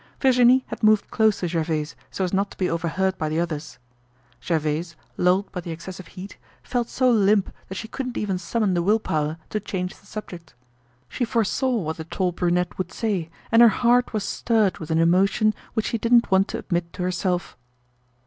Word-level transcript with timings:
Virginie 0.19 0.63
had 0.65 0.81
moved 0.81 1.11
close 1.11 1.41
to 1.41 1.47
Gervaise 1.47 1.95
so 2.09 2.23
as 2.23 2.33
not 2.33 2.49
to 2.49 2.57
be 2.57 2.67
overheard 2.67 3.15
by 3.19 3.29
the 3.29 3.39
others. 3.39 3.77
Gervaise, 4.43 4.95
lulled 5.15 5.51
by 5.51 5.61
the 5.61 5.69
excessive 5.69 6.07
heat, 6.07 6.37
felt 6.63 6.89
so 6.89 7.11
limp 7.11 7.53
that 7.67 7.75
she 7.75 7.87
couldn't 7.87 8.17
even 8.17 8.39
summon 8.39 8.73
the 8.73 8.81
willpower 8.81 9.37
to 9.51 9.59
change 9.59 9.95
the 9.95 10.07
subject. 10.07 10.55
She 11.07 11.23
foresaw 11.23 11.69
what 11.69 11.97
the 11.97 12.05
tall 12.05 12.31
brunette 12.31 12.79
would 12.79 12.91
say 12.91 13.29
and 13.51 13.61
her 13.61 13.67
heart 13.69 14.11
was 14.11 14.23
stirred 14.23 14.79
with 14.79 14.89
an 14.89 14.97
emotion 14.97 15.53
which 15.75 15.85
she 15.89 15.99
didn't 15.99 16.31
want 16.31 16.47
to 16.47 16.57
admit 16.57 16.91
to 16.93 17.03
herself. 17.03 17.55